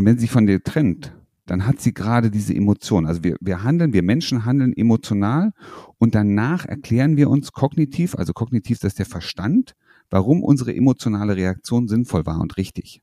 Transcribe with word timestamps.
Und 0.00 0.06
wenn 0.06 0.16
sie 0.16 0.22
sich 0.22 0.30
von 0.30 0.46
dir 0.46 0.62
trennt, 0.62 1.14
dann 1.44 1.66
hat 1.66 1.78
sie 1.78 1.92
gerade 1.92 2.30
diese 2.30 2.54
Emotion. 2.54 3.04
Also 3.04 3.22
wir, 3.22 3.36
wir 3.38 3.64
handeln, 3.64 3.92
wir 3.92 4.02
Menschen 4.02 4.46
handeln 4.46 4.72
emotional 4.74 5.52
und 5.98 6.14
danach 6.14 6.64
erklären 6.64 7.18
wir 7.18 7.28
uns 7.28 7.52
kognitiv, 7.52 8.14
also 8.14 8.32
kognitiv, 8.32 8.78
das 8.78 8.92
ist 8.92 8.98
der 8.98 9.04
Verstand, 9.04 9.74
warum 10.08 10.42
unsere 10.42 10.74
emotionale 10.74 11.36
Reaktion 11.36 11.86
sinnvoll 11.86 12.24
war 12.24 12.40
und 12.40 12.56
richtig. 12.56 13.02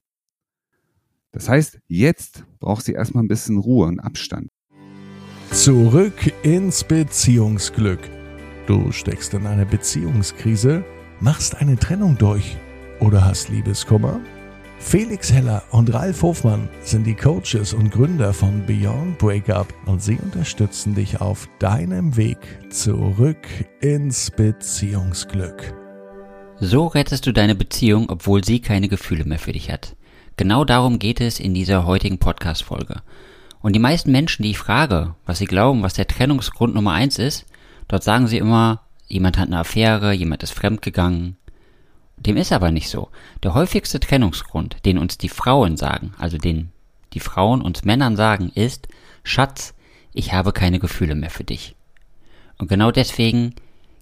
Das 1.33 1.47
heißt, 1.47 1.81
jetzt 1.86 2.46
braucht 2.57 2.84
sie 2.84 2.94
erstmal 2.94 3.23
ein 3.23 3.27
bisschen 3.27 3.59
Ruhe 3.59 3.86
und 3.86 4.00
Abstand. 4.00 4.50
Zurück 5.52 6.34
ins 6.41 6.84
Beziehungsglück. 6.84 8.00
Du 8.66 8.91
steckst 8.91 9.36
in 9.36 9.45
einer 9.45 9.66
Beziehungskrise, 9.66 10.84
machst 11.20 11.57
eine 11.57 11.77
Trennung 11.77 12.18
durch 12.18 12.57
oder 13.00 13.23
hast 13.23 13.50
Liebeskummer? 13.50 14.20
Felix 14.80 15.34
Heller 15.34 15.64
und 15.71 15.94
Ralf 15.94 16.21
Hofmann 16.21 16.70
sind 16.82 17.05
die 17.05 17.16
Coaches 17.16 17.73
und 17.73 17.91
Gründer 17.91 18.32
von 18.32 18.66
Beyond 18.66 19.17
Breakup 19.17 19.73
und 19.86 20.02
sie 20.02 20.17
unterstützen 20.17 20.95
dich 20.95 21.20
auf 21.20 21.50
deinem 21.59 22.16
Weg 22.16 22.38
zurück 22.70 23.48
ins 23.81 24.31
Beziehungsglück. 24.31 25.73
So 26.59 26.88
rettest 26.88 27.26
du 27.26 27.34
deine 27.34 27.55
Beziehung, 27.55 28.09
obwohl 28.09 28.44
sie 28.44 28.62
keine 28.62 28.88
Gefühle 28.88 29.26
mehr 29.26 29.40
für 29.40 29.52
dich 29.52 29.72
hat. 29.72 29.95
Genau 30.38 30.63
darum 30.63 31.00
geht 31.00 31.22
es 31.22 31.39
in 31.39 31.53
dieser 31.53 31.86
heutigen 31.86 32.20
Podcast-Folge. 32.20 33.02
Und 33.62 33.73
die 33.73 33.80
meisten 33.80 34.12
Menschen, 34.12 34.44
die 34.44 34.52
ich 34.52 34.58
frage, 34.58 35.16
was 35.25 35.39
sie 35.39 35.45
glauben, 35.45 35.81
was 35.81 35.95
der 35.95 36.08
Trennungsgrund 36.08 36.75
Nummer 36.75 36.94
eins 36.94 37.17
ist, 37.17 37.45
dort 37.88 38.03
sagen 38.03 38.28
sie 38.28 38.38
immer, 38.38 38.84
jemand 39.08 39.38
hat 39.38 39.48
eine 39.48 39.59
Affäre, 39.59 40.14
jemand 40.14 40.44
ist 40.44 40.53
fremdgegangen. 40.53 41.36
Dem 42.17 42.38
ist 42.38 42.52
aber 42.52 42.71
nicht 42.71 42.89
so. 42.89 43.09
Der 43.44 43.53
häufigste 43.53 43.99
Trennungsgrund, 43.99 44.77
den 44.85 44.98
uns 44.98 45.17
die 45.17 45.30
Frauen 45.30 45.77
sagen, 45.77 46.13
also 46.17 46.38
den 46.38 46.71
die 47.13 47.20
Frauen 47.20 47.62
uns 47.62 47.85
Männern 47.85 48.16
sagen, 48.16 48.52
ist, 48.53 48.88
Schatz, 49.23 49.73
ich 50.13 50.34
habe 50.34 50.52
keine 50.52 50.80
Gefühle 50.80 51.16
mehr 51.16 51.30
für 51.30 51.44
dich. 51.44 51.75
Und 52.58 52.67
genau 52.67 52.92
deswegen 52.92 53.53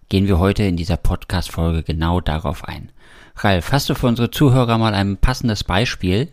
gehen 0.10 0.28
wir 0.28 0.40
heute 0.40 0.64
in 0.64 0.78
dieser 0.78 0.98
Podcast-Folge 0.98 1.84
genau 1.84 2.22
darauf 2.22 2.64
ein. 2.64 2.92
Ralf, 3.36 3.72
hast 3.72 3.90
du 3.90 3.96
für 3.96 4.08
unsere 4.08 4.32
Zuhörer 4.32 4.78
mal 4.78 4.94
ein 4.94 5.18
passendes 5.18 5.64
Beispiel? 5.64 6.32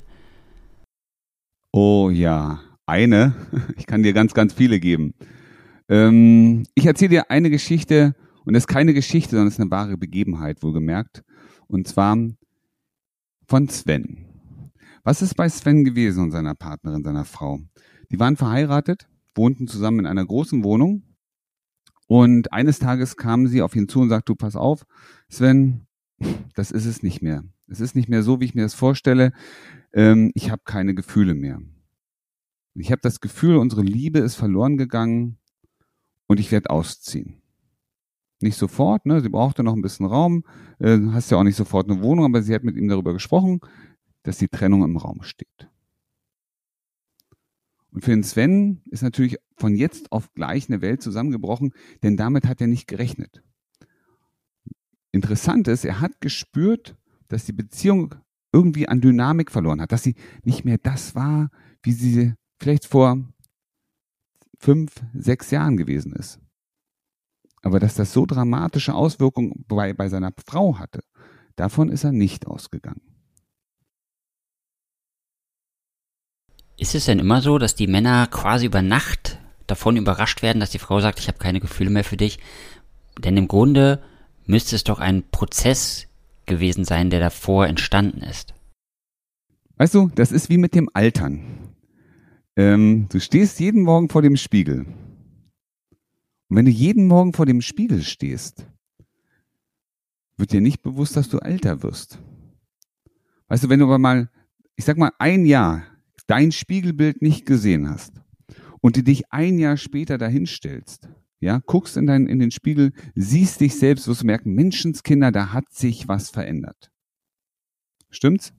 Oh 1.73 2.11
ja, 2.11 2.61
eine. 2.87 3.35
Ich 3.77 3.87
kann 3.87 4.03
dir 4.03 4.13
ganz, 4.13 4.35
ganz 4.35 4.53
viele 4.55 4.79
geben. 4.79 5.15
Ähm, 5.89 6.65
ich 6.75 6.87
erzähle 6.87 7.11
dir 7.11 7.31
eine 7.31 7.51
Geschichte 7.51 8.15
und 8.45 8.55
es 8.55 8.63
ist 8.65 8.69
keine 8.69 8.95
Geschichte, 8.95 9.31
sondern 9.31 9.49
es 9.49 9.55
ist 9.55 9.61
eine 9.61 9.71
wahre 9.71 9.97
Begebenheit, 9.97 10.63
wohlgemerkt. 10.63 11.23
Und 11.67 11.89
zwar 11.89 12.17
von 13.47 13.69
Sven. 13.69 14.27
Was 15.05 15.23
ist 15.23 15.35
bei 15.35 15.49
Sven 15.49 15.85
gewesen 15.85 16.23
und 16.25 16.31
seiner 16.31 16.55
Partnerin, 16.55 17.03
seiner 17.03 17.25
Frau? 17.25 17.61
Die 18.11 18.21
waren 18.21 18.37
verheiratet, 18.37 19.09
wohnten 19.35 19.67
zusammen 19.67 20.01
in 20.01 20.07
einer 20.07 20.25
großen 20.25 20.63
Wohnung 20.63 21.03
und 22.07 22.53
eines 22.53 22.79
Tages 22.79 23.17
kamen 23.17 23.47
sie 23.47 23.63
auf 23.63 23.75
ihn 23.75 23.89
zu 23.89 24.01
und 24.01 24.11
sagten, 24.11 24.27
du 24.27 24.35
pass 24.35 24.55
auf, 24.55 24.85
Sven, 25.29 25.87
das 26.55 26.71
ist 26.71 26.87
es 26.87 27.03
nicht 27.03 27.23
mehr. 27.23 27.45
Es 27.69 27.81
ist 27.81 27.97
nicht 27.97 28.09
mehr 28.09 28.23
so, 28.23 28.41
wie 28.41 28.45
ich 28.45 28.55
mir 28.55 28.63
das 28.63 28.75
vorstelle. 28.75 29.33
Ähm, 29.93 30.31
ich 30.35 30.51
habe 30.51 30.63
keine 30.65 30.95
Gefühle 30.95 31.35
mehr. 31.35 31.61
Ich 32.75 32.91
habe 32.91 33.01
das 33.03 33.21
Gefühl, 33.21 33.57
unsere 33.57 33.83
Liebe 33.83 34.19
ist 34.19 34.35
verloren 34.35 34.77
gegangen 34.77 35.39
und 36.27 36.41
ich 36.41 36.53
werde 36.53 36.71
ausziehen. 36.71 37.42
Nicht 38.43 38.57
sofort, 38.57 39.07
ne? 39.07 39.21
Sie 39.21 39.29
brauchte 39.29 39.63
noch 39.63 39.75
ein 39.75 39.83
bisschen 39.83 40.07
Raum. 40.07 40.45
Äh, 40.79 40.99
hast 41.13 41.31
ja 41.31 41.39
auch 41.39 41.45
nicht 41.45 41.57
sofort 41.57 41.91
eine 41.91 42.03
Wohnung, 42.03 42.25
aber 42.25 42.43
sie 42.43 42.55
hat 42.55 42.65
mit 42.65 42.77
ihm 42.77 42.89
darüber 42.89 43.13
gesprochen, 43.13 43.61
dass 44.23 44.39
die 44.39 44.49
Trennung 44.49 44.85
im 44.85 44.97
Raum 44.97 45.23
steht. 45.23 45.69
Und 47.93 48.05
für 48.05 48.11
den 48.11 48.25
Sven 48.25 48.81
ist 48.91 49.03
natürlich 49.03 49.37
von 49.57 49.77
jetzt 49.77 50.11
auf 50.13 50.33
gleich 50.35 50.69
eine 50.69 50.81
Welt 50.81 51.03
zusammengebrochen, 51.03 51.73
denn 52.03 52.17
damit 52.17 52.47
hat 52.47 52.61
er 52.61 52.67
nicht 52.67 52.89
gerechnet. 52.89 53.43
Interessant 55.13 55.69
ist, 55.69 55.85
er 55.85 56.01
hat 56.01 56.21
gespürt, 56.21 56.97
dass 57.29 57.45
die 57.45 57.53
Beziehung 57.53 58.15
irgendwie 58.51 58.89
an 58.89 59.01
Dynamik 59.01 59.51
verloren 59.51 59.81
hat, 59.81 59.93
dass 59.93 60.03
sie 60.03 60.15
nicht 60.43 60.65
mehr 60.65 60.79
das 60.79 61.15
war, 61.15 61.51
wie 61.83 61.93
sie 61.93 62.35
vielleicht 62.59 62.87
vor 62.87 63.19
fünf, 64.59 65.03
sechs 65.15 65.51
Jahren 65.51 65.77
gewesen 65.77 66.13
ist. 66.13 66.39
Aber 67.63 67.79
dass 67.79 67.95
das 67.95 68.13
so 68.13 68.27
dramatische 68.27 68.95
Auswirkungen 68.95 69.65
bei, 69.69 69.93
bei 69.93 70.09
seiner 70.09 70.33
Frau 70.47 70.79
hatte, 70.79 71.01
davon 71.57 71.89
ist 71.89 72.05
er 72.05 72.13
nicht 72.13 72.47
ausgegangen. 72.47 73.01
Ist 76.77 76.95
es 76.95 77.05
denn 77.05 77.21
immer 77.21 77.41
so, 77.41 77.59
dass 77.59 77.77
die 77.77 77.87
Männer 77.87 78.27
quasi 78.27 78.67
über 78.67 78.83
Nacht 78.83 79.39
davon 79.69 79.97
überrascht 79.97 80.43
werden, 80.43 80.59
dass 80.59 80.71
die 80.71 80.81
Frau 80.81 81.01
sagt, 81.01 81.21
ich 81.21 81.29
habe 81.29 81.39
keine 81.39 81.61
Gefühle 81.61 81.91
mehr 81.91 82.05
für 82.05 82.17
dich? 82.17 82.41
Denn 83.19 83.37
im 83.37 83.47
Grunde 83.47 84.03
müsste 84.47 84.75
es 84.75 84.83
doch 84.83 84.99
ein 84.99 85.23
Prozess 85.31 86.09
gewesen 86.47 86.85
sein, 86.85 87.11
der 87.11 87.21
davor 87.21 87.67
entstanden 87.67 88.23
ist. 88.23 88.55
Weißt 89.77 89.95
du, 89.95 90.11
das 90.15 90.33
ist 90.33 90.49
wie 90.49 90.59
mit 90.59 90.75
dem 90.75 90.89
Altern. 90.93 91.75
Ähm, 92.57 93.07
du 93.11 93.21
stehst 93.21 93.61
jeden 93.61 93.83
Morgen 93.83 94.09
vor 94.09 94.23
dem 94.23 94.37
Spiegel. 94.37 94.87
Und 96.53 96.59
wenn 96.59 96.67
du 96.67 96.71
jeden 96.71 97.07
Morgen 97.07 97.33
vor 97.33 97.47
dem 97.47 97.63
Spiegel 97.63 98.03
stehst, 98.03 98.67
wird 100.37 100.53
dir 100.53 100.61
nicht 100.61 100.83
bewusst, 100.83 101.17
dass 101.17 101.31
du 101.31 101.39
älter 101.39 101.83
wirst. 101.83 102.19
Weißt 103.49 103.65
du, 103.65 103.71
wenn 103.71 103.79
du 103.79 103.87
aber 103.87 103.99
mal, 103.99 104.29
ich 104.77 104.85
sag 104.85 104.99
mal, 104.99 105.13
ein 105.19 105.47
Jahr 105.47 105.87
dein 106.27 106.53
Spiegelbild 106.53 107.23
nicht 107.23 107.47
gesehen 107.47 107.89
hast 107.89 108.21
und 108.83 108.99
du 108.99 109.03
dich 109.03 109.33
ein 109.33 109.59
Jahr 109.59 109.79
später 109.79 110.19
dahinstellst, 110.19 111.09
ja, 111.41 111.63
guckst 111.65 111.97
in, 111.97 112.07
dein, 112.07 112.27
in 112.27 112.39
den 112.39 112.51
Spiegel, 112.51 112.93
siehst 113.15 113.63
dich 113.63 113.79
selbst, 113.79 114.07
wirst 114.07 114.21
du 114.21 114.27
merken, 114.27 114.53
Menschenskinder, 114.53 115.33
da 115.33 115.55
hat 115.55 115.73
sich 115.73 116.07
was 116.07 116.29
verändert. 116.29 116.93
Stimmt's? 118.11 118.53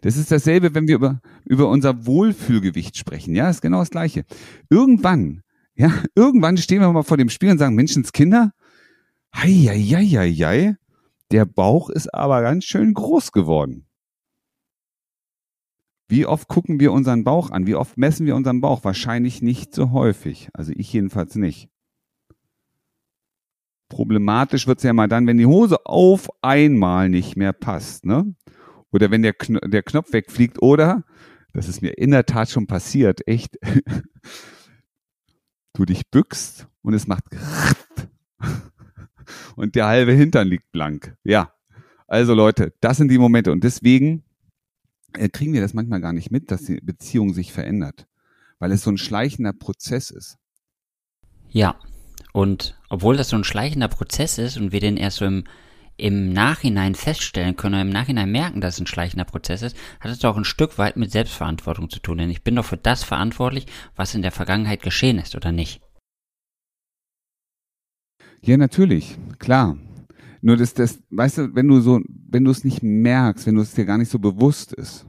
Das 0.00 0.16
ist 0.16 0.32
dasselbe, 0.32 0.74
wenn 0.74 0.88
wir 0.88 0.94
über, 0.94 1.20
über 1.44 1.68
unser 1.68 2.06
Wohlfühlgewicht 2.06 2.96
sprechen. 2.96 3.34
Ja, 3.34 3.50
ist 3.50 3.60
genau 3.60 3.80
das 3.80 3.90
Gleiche. 3.90 4.24
Irgendwann, 4.70 5.42
ja, 5.80 5.90
irgendwann 6.14 6.58
stehen 6.58 6.82
wir 6.82 6.92
mal 6.92 7.02
vor 7.02 7.16
dem 7.16 7.30
Spiegel 7.30 7.52
und 7.52 7.58
sagen, 7.58 7.74
Menschenskinder, 7.74 8.52
hei, 9.34 10.76
der 11.30 11.46
Bauch 11.46 11.88
ist 11.88 12.12
aber 12.12 12.42
ganz 12.42 12.64
schön 12.64 12.92
groß 12.92 13.32
geworden. 13.32 13.86
Wie 16.06 16.26
oft 16.26 16.48
gucken 16.48 16.80
wir 16.80 16.92
unseren 16.92 17.24
Bauch 17.24 17.50
an? 17.50 17.66
Wie 17.66 17.76
oft 17.76 17.96
messen 17.96 18.26
wir 18.26 18.36
unseren 18.36 18.60
Bauch? 18.60 18.84
Wahrscheinlich 18.84 19.40
nicht 19.40 19.74
so 19.74 19.92
häufig. 19.92 20.50
Also 20.52 20.72
ich 20.76 20.92
jedenfalls 20.92 21.36
nicht. 21.36 21.70
Problematisch 23.88 24.66
wird's 24.66 24.82
ja 24.82 24.92
mal 24.92 25.08
dann, 25.08 25.26
wenn 25.26 25.38
die 25.38 25.46
Hose 25.46 25.86
auf 25.86 26.28
einmal 26.42 27.08
nicht 27.08 27.36
mehr 27.36 27.54
passt, 27.54 28.04
ne? 28.04 28.34
Oder 28.92 29.10
wenn 29.10 29.22
der, 29.22 29.32
Kn 29.32 29.60
der 29.64 29.82
Knopf 29.82 30.12
wegfliegt 30.12 30.60
oder, 30.60 31.04
das 31.54 31.68
ist 31.68 31.80
mir 31.80 31.96
in 31.96 32.10
der 32.10 32.26
Tat 32.26 32.50
schon 32.50 32.66
passiert, 32.66 33.26
echt, 33.26 33.58
du 35.80 35.86
dich 35.86 36.08
bückst 36.10 36.68
und 36.82 36.94
es 36.94 37.06
macht 37.06 37.24
und 39.56 39.74
der 39.74 39.86
halbe 39.86 40.12
Hintern 40.12 40.46
liegt 40.46 40.70
blank. 40.72 41.16
Ja. 41.24 41.52
Also 42.06 42.34
Leute, 42.34 42.74
das 42.80 42.96
sind 42.96 43.08
die 43.08 43.18
Momente 43.18 43.52
und 43.52 43.64
deswegen 43.64 44.24
äh, 45.14 45.28
kriegen 45.28 45.52
wir 45.52 45.60
das 45.60 45.74
manchmal 45.74 46.00
gar 46.00 46.12
nicht 46.12 46.30
mit, 46.30 46.50
dass 46.50 46.64
die 46.64 46.80
Beziehung 46.80 47.32
sich 47.32 47.52
verändert, 47.52 48.06
weil 48.58 48.72
es 48.72 48.82
so 48.82 48.90
ein 48.90 48.98
schleichender 48.98 49.52
Prozess 49.52 50.10
ist. 50.10 50.36
Ja, 51.50 51.76
und 52.32 52.78
obwohl 52.88 53.16
das 53.16 53.28
so 53.28 53.36
ein 53.36 53.44
schleichender 53.44 53.88
Prozess 53.88 54.38
ist 54.38 54.56
und 54.56 54.72
wir 54.72 54.80
den 54.80 54.96
erst 54.96 55.18
so 55.18 55.24
im, 55.24 55.44
im 55.96 56.32
Nachhinein 56.32 56.94
feststellen 56.94 57.56
können 57.56 57.74
oder 57.74 57.82
im 57.82 57.90
Nachhinein 57.90 58.30
merken, 58.30 58.60
dass 58.60 58.74
es 58.74 58.80
ein 58.80 58.86
schleichender 58.86 59.24
Prozess 59.24 59.62
ist, 59.62 59.76
hat 60.00 60.10
es 60.10 60.18
doch 60.18 60.36
ein 60.36 60.44
Stück 60.44 60.78
weit 60.78 60.96
mit 60.96 61.10
Selbstverantwortung 61.10 61.90
zu 61.90 62.00
tun. 62.00 62.18
Denn 62.18 62.30
ich 62.30 62.42
bin 62.42 62.56
doch 62.56 62.64
für 62.64 62.76
das 62.76 63.04
verantwortlich, 63.04 63.66
was 63.96 64.14
in 64.14 64.22
der 64.22 64.32
Vergangenheit 64.32 64.82
geschehen 64.82 65.18
ist, 65.18 65.34
oder 65.34 65.52
nicht? 65.52 65.80
Ja, 68.42 68.56
natürlich, 68.56 69.18
klar. 69.38 69.76
Nur 70.40 70.56
das, 70.56 70.72
das, 70.72 71.02
weißt 71.10 71.38
du, 71.38 71.54
wenn 71.54 71.68
du 71.68 71.80
so, 71.80 72.00
wenn 72.08 72.44
du 72.44 72.50
es 72.50 72.64
nicht 72.64 72.82
merkst, 72.82 73.46
wenn 73.46 73.56
du 73.56 73.60
es 73.60 73.74
dir 73.74 73.84
gar 73.84 73.98
nicht 73.98 74.10
so 74.10 74.18
bewusst 74.18 74.72
ist, 74.72 75.06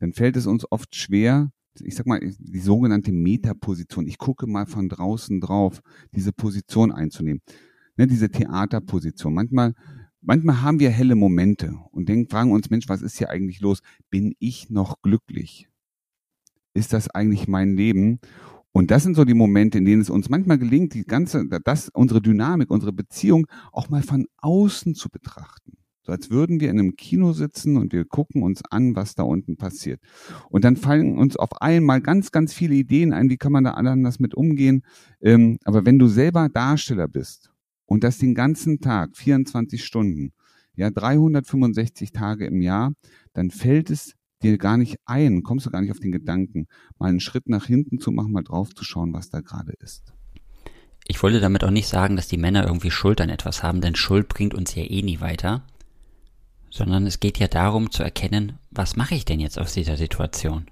dann 0.00 0.14
fällt 0.14 0.36
es 0.36 0.46
uns 0.46 0.70
oft 0.70 0.94
schwer, 0.94 1.50
ich 1.82 1.96
sag 1.96 2.06
mal, 2.06 2.20
die 2.20 2.60
sogenannte 2.60 3.12
Metaposition. 3.12 4.06
Ich 4.06 4.18
gucke 4.18 4.46
mal 4.46 4.66
von 4.66 4.88
draußen 4.88 5.40
drauf, 5.40 5.82
diese 6.14 6.32
Position 6.32 6.92
einzunehmen. 6.92 7.42
Ne, 7.96 8.06
diese 8.06 8.30
Theaterposition. 8.30 9.34
Manchmal, 9.34 9.74
manchmal 10.24 10.62
haben 10.62 10.80
wir 10.80 10.90
helle 10.90 11.14
Momente 11.14 11.74
und 11.90 12.08
denken, 12.08 12.30
fragen 12.30 12.52
uns, 12.52 12.70
Mensch, 12.70 12.88
was 12.88 13.02
ist 13.02 13.18
hier 13.18 13.30
eigentlich 13.30 13.60
los? 13.60 13.80
Bin 14.10 14.34
ich 14.38 14.70
noch 14.70 15.02
glücklich? 15.02 15.68
Ist 16.74 16.92
das 16.92 17.08
eigentlich 17.08 17.46
mein 17.46 17.76
Leben? 17.76 18.18
Und 18.72 18.90
das 18.90 19.04
sind 19.04 19.14
so 19.14 19.24
die 19.24 19.34
Momente, 19.34 19.78
in 19.78 19.84
denen 19.84 20.02
es 20.02 20.10
uns 20.10 20.28
manchmal 20.28 20.58
gelingt, 20.58 20.94
die 20.94 21.04
ganze, 21.04 21.46
das, 21.64 21.88
unsere 21.90 22.20
Dynamik, 22.20 22.70
unsere 22.70 22.92
Beziehung 22.92 23.46
auch 23.70 23.88
mal 23.88 24.02
von 24.02 24.26
außen 24.38 24.94
zu 24.96 25.08
betrachten. 25.08 25.78
So 26.02 26.12
als 26.12 26.30
würden 26.30 26.60
wir 26.60 26.70
in 26.70 26.78
einem 26.78 26.96
Kino 26.96 27.32
sitzen 27.32 27.76
und 27.76 27.92
wir 27.92 28.04
gucken 28.04 28.42
uns 28.42 28.62
an, 28.70 28.94
was 28.94 29.14
da 29.14 29.22
unten 29.22 29.56
passiert. 29.56 30.00
Und 30.50 30.64
dann 30.64 30.76
fallen 30.76 31.16
uns 31.16 31.36
auf 31.36 31.62
einmal 31.62 32.02
ganz, 32.02 32.30
ganz 32.30 32.52
viele 32.52 32.74
Ideen 32.74 33.12
ein, 33.12 33.30
wie 33.30 33.38
kann 33.38 33.52
man 33.52 33.64
da 33.64 33.70
anders 33.70 34.18
mit 34.18 34.34
umgehen. 34.34 34.82
Ähm, 35.22 35.58
aber 35.64 35.86
wenn 35.86 35.98
du 35.98 36.08
selber 36.08 36.48
Darsteller 36.50 37.08
bist 37.08 37.53
und 37.86 38.04
das 38.04 38.18
den 38.18 38.34
ganzen 38.34 38.80
Tag, 38.80 39.16
24 39.16 39.84
Stunden, 39.84 40.32
ja, 40.76 40.90
365 40.90 42.12
Tage 42.12 42.46
im 42.46 42.60
Jahr, 42.60 42.92
dann 43.32 43.50
fällt 43.50 43.90
es 43.90 44.14
dir 44.42 44.58
gar 44.58 44.76
nicht 44.76 44.96
ein, 45.04 45.42
kommst 45.42 45.66
du 45.66 45.70
gar 45.70 45.80
nicht 45.80 45.92
auf 45.92 46.00
den 46.00 46.12
Gedanken, 46.12 46.66
mal 46.98 47.08
einen 47.08 47.20
Schritt 47.20 47.48
nach 47.48 47.66
hinten 47.66 47.98
zu 47.98 48.10
machen, 48.10 48.32
mal 48.32 48.42
drauf 48.42 48.74
zu 48.74 48.84
schauen, 48.84 49.12
was 49.12 49.30
da 49.30 49.40
gerade 49.40 49.72
ist. 49.80 50.12
Ich 51.06 51.22
wollte 51.22 51.40
damit 51.40 51.64
auch 51.64 51.70
nicht 51.70 51.88
sagen, 51.88 52.16
dass 52.16 52.28
die 52.28 52.38
Männer 52.38 52.66
irgendwie 52.66 52.90
Schuld 52.90 53.20
an 53.20 53.28
etwas 53.28 53.62
haben, 53.62 53.80
denn 53.80 53.94
Schuld 53.94 54.28
bringt 54.28 54.54
uns 54.54 54.74
ja 54.74 54.82
eh 54.82 55.02
nie 55.02 55.20
weiter 55.20 55.64
sondern 56.74 57.06
es 57.06 57.20
geht 57.20 57.38
ja 57.38 57.46
darum 57.46 57.92
zu 57.92 58.02
erkennen, 58.02 58.58
was 58.72 58.96
mache 58.96 59.14
ich 59.14 59.24
denn 59.24 59.38
jetzt 59.38 59.60
aus 59.60 59.74
dieser 59.74 59.96
Situation? 59.96 60.66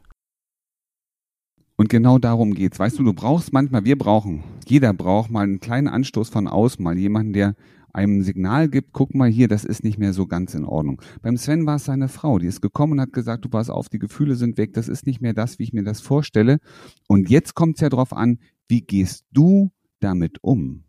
Und 1.83 1.89
genau 1.89 2.19
darum 2.19 2.55
geht's. 2.55 2.79
Weißt 2.79 3.01
du, 3.01 3.03
du 3.03 3.13
brauchst 3.13 3.53
manchmal, 3.53 3.85
wir 3.85 3.99
brauchen, 3.99 4.45
jeder 4.69 4.93
braucht 4.93 5.33
mal 5.33 5.41
einen 5.41 5.59
kleinen 5.59 5.89
Anstoß 5.89 6.29
von 6.29 6.47
außen, 6.47 6.81
mal 6.81 6.97
jemanden, 6.97 7.33
der 7.33 7.57
einem 7.93 8.19
ein 8.19 8.23
Signal 8.23 8.69
gibt, 8.69 8.93
guck 8.93 9.17
mal 9.17 9.29
hier, 9.29 9.49
das 9.49 9.65
ist 9.65 9.83
nicht 9.83 9.99
mehr 9.99 10.13
so 10.13 10.29
ganz 10.29 10.55
in 10.55 10.65
Ordnung. 10.65 11.03
Beim 11.23 11.37
Sven 11.37 11.67
war 11.67 11.75
es 11.75 11.85
seine 11.87 12.07
Frau, 12.07 12.39
die 12.39 12.47
ist 12.47 12.61
gekommen 12.61 12.93
und 12.93 13.01
hat 13.01 13.13
gesagt, 13.13 13.45
du 13.45 13.49
pass 13.49 13.69
auf, 13.69 13.89
die 13.89 13.99
Gefühle 13.99 14.37
sind 14.37 14.59
weg, 14.59 14.75
das 14.75 14.87
ist 14.87 15.09
nicht 15.09 15.21
mehr 15.21 15.35
das, 15.35 15.59
wie 15.59 15.65
ich 15.65 15.73
mir 15.73 15.83
das 15.83 16.01
vorstelle. 16.01 16.61
Und 17.09 17.29
jetzt 17.31 17.57
kommt 17.57 17.79
es 17.79 17.81
ja 17.81 17.89
drauf 17.89 18.13
an, 18.13 18.39
wie 18.69 18.83
gehst 18.83 19.25
du 19.33 19.73
damit 19.99 20.39
um? 20.41 20.85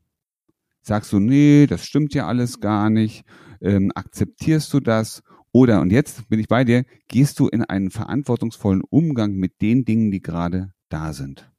Sagst 0.83 1.11
du, 1.11 1.19
nee, 1.19 1.65
das 1.65 1.83
stimmt 1.85 2.13
ja 2.13 2.27
alles 2.27 2.59
gar 2.59 2.91
nicht 2.91 3.25
ähm, 3.61 3.91
akzeptierst 3.95 4.71
du 4.71 4.79
das? 4.79 5.23
Oder, 5.51 5.81
und 5.81 5.91
jetzt 5.91 6.29
bin 6.29 6.39
ich 6.39 6.47
bei 6.47 6.63
dir, 6.63 6.85
gehst 7.07 7.39
du 7.39 7.47
in 7.47 7.63
einen 7.63 7.89
verantwortungsvollen 7.89 8.83
Umgang 8.87 9.33
mit 9.33 9.59
den 9.59 9.85
Dingen, 9.85 10.11
die 10.11 10.21
gerade 10.21 10.71
da 10.93 11.13
sind? 11.13 11.51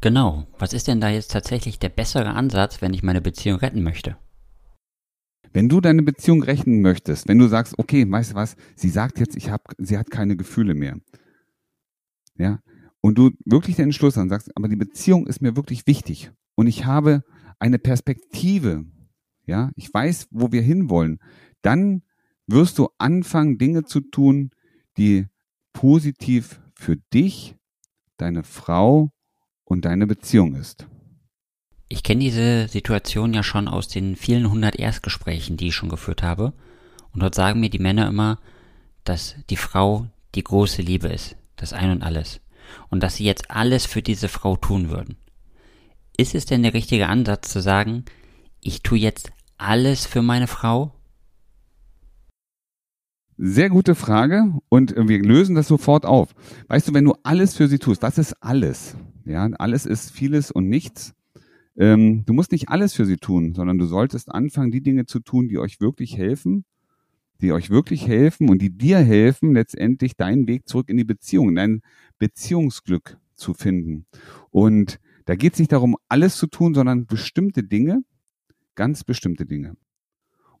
Genau. 0.00 0.46
Was 0.58 0.72
ist 0.72 0.88
denn 0.88 1.00
da 1.00 1.08
jetzt 1.08 1.30
tatsächlich 1.32 1.78
der 1.78 1.88
bessere 1.88 2.30
Ansatz, 2.30 2.82
wenn 2.82 2.94
ich 2.94 3.02
meine 3.02 3.22
Beziehung 3.22 3.58
retten 3.58 3.82
möchte? 3.82 4.16
Wenn 5.52 5.68
du 5.68 5.80
deine 5.80 6.02
Beziehung 6.02 6.42
retten 6.42 6.82
möchtest, 6.82 7.28
wenn 7.28 7.38
du 7.38 7.48
sagst, 7.48 7.78
okay, 7.78 8.08
weißt 8.08 8.32
du 8.32 8.34
was, 8.34 8.56
sie 8.74 8.90
sagt 8.90 9.18
jetzt, 9.18 9.36
ich 9.36 9.50
hab, 9.50 9.62
sie 9.78 9.96
hat 9.96 10.10
keine 10.10 10.36
Gefühle 10.36 10.74
mehr. 10.74 10.98
Ja, 12.36 12.60
und 13.00 13.16
du 13.16 13.30
wirklich 13.46 13.76
den 13.76 13.86
Entschluss 13.86 14.18
an 14.18 14.28
sagst, 14.28 14.54
aber 14.54 14.68
die 14.68 14.76
Beziehung 14.76 15.26
ist 15.26 15.40
mir 15.40 15.56
wirklich 15.56 15.86
wichtig 15.86 16.30
und 16.56 16.66
ich 16.66 16.84
habe 16.84 17.22
eine 17.58 17.78
Perspektive, 17.78 18.84
ja, 19.46 19.70
ich 19.76 19.92
weiß, 19.92 20.28
wo 20.30 20.52
wir 20.52 20.60
hinwollen, 20.60 21.20
dann 21.62 22.02
wirst 22.46 22.78
du 22.78 22.88
anfangen, 22.98 23.56
Dinge 23.56 23.84
zu 23.84 24.00
tun, 24.02 24.50
die 24.98 25.26
positiv 25.72 26.60
für 26.78 26.96
dich, 27.12 27.56
deine 28.16 28.44
Frau 28.44 29.10
und 29.64 29.84
deine 29.84 30.06
Beziehung 30.06 30.54
ist. 30.54 30.86
Ich 31.88 32.02
kenne 32.02 32.20
diese 32.20 32.68
Situation 32.68 33.32
ja 33.32 33.42
schon 33.42 33.68
aus 33.68 33.88
den 33.88 34.16
vielen 34.16 34.50
hundert 34.50 34.76
Erstgesprächen, 34.76 35.56
die 35.56 35.68
ich 35.68 35.74
schon 35.74 35.88
geführt 35.88 36.22
habe. 36.22 36.52
Und 37.12 37.22
dort 37.22 37.34
sagen 37.34 37.60
mir 37.60 37.70
die 37.70 37.78
Männer 37.78 38.08
immer, 38.08 38.38
dass 39.04 39.36
die 39.50 39.56
Frau 39.56 40.06
die 40.34 40.42
große 40.44 40.82
Liebe 40.82 41.08
ist, 41.08 41.36
das 41.56 41.72
Ein 41.72 41.90
und 41.90 42.02
alles. 42.02 42.40
Und 42.90 43.02
dass 43.02 43.16
sie 43.16 43.24
jetzt 43.24 43.50
alles 43.50 43.86
für 43.86 44.02
diese 44.02 44.28
Frau 44.28 44.56
tun 44.56 44.90
würden. 44.90 45.16
Ist 46.16 46.34
es 46.34 46.46
denn 46.46 46.62
der 46.62 46.74
richtige 46.74 47.08
Ansatz 47.08 47.50
zu 47.50 47.60
sagen, 47.60 48.04
ich 48.60 48.82
tue 48.82 48.98
jetzt 48.98 49.30
alles 49.56 50.06
für 50.06 50.22
meine 50.22 50.48
Frau? 50.48 50.92
Sehr 53.38 53.68
gute 53.68 53.94
Frage 53.94 54.54
und 54.70 54.94
wir 54.96 55.22
lösen 55.22 55.54
das 55.54 55.68
sofort 55.68 56.06
auf. 56.06 56.34
Weißt 56.68 56.88
du, 56.88 56.94
wenn 56.94 57.04
du 57.04 57.14
alles 57.22 57.54
für 57.54 57.68
sie 57.68 57.78
tust, 57.78 58.00
was 58.00 58.16
ist 58.16 58.32
alles? 58.42 58.96
Ja, 59.26 59.46
alles 59.58 59.84
ist 59.84 60.10
vieles 60.10 60.50
und 60.50 60.70
nichts. 60.70 61.12
Ähm, 61.76 62.24
du 62.24 62.32
musst 62.32 62.52
nicht 62.52 62.70
alles 62.70 62.94
für 62.94 63.04
sie 63.04 63.18
tun, 63.18 63.54
sondern 63.54 63.76
du 63.76 63.84
solltest 63.84 64.32
anfangen, 64.32 64.70
die 64.70 64.80
Dinge 64.80 65.04
zu 65.04 65.20
tun, 65.20 65.48
die 65.48 65.58
euch 65.58 65.82
wirklich 65.82 66.16
helfen, 66.16 66.64
die 67.42 67.52
euch 67.52 67.68
wirklich 67.68 68.08
helfen 68.08 68.48
und 68.48 68.62
die 68.62 68.70
dir 68.70 68.98
helfen, 68.98 69.52
letztendlich 69.52 70.16
deinen 70.16 70.48
Weg 70.48 70.66
zurück 70.66 70.88
in 70.88 70.96
die 70.96 71.04
Beziehung, 71.04 71.54
dein 71.54 71.82
Beziehungsglück 72.18 73.18
zu 73.34 73.52
finden. 73.52 74.06
Und 74.50 74.98
da 75.26 75.34
geht 75.34 75.52
es 75.52 75.58
nicht 75.58 75.72
darum, 75.72 75.96
alles 76.08 76.36
zu 76.36 76.46
tun, 76.46 76.72
sondern 76.72 77.04
bestimmte 77.04 77.62
Dinge, 77.62 78.02
ganz 78.76 79.04
bestimmte 79.04 79.44
Dinge. 79.44 79.76